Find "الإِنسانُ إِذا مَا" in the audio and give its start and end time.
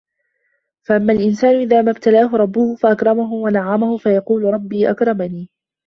1.13-1.91